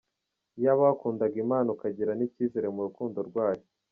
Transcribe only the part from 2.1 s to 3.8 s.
n'icyizere mu rukundo rwayo.